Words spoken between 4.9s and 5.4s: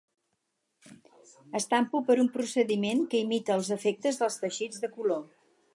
color.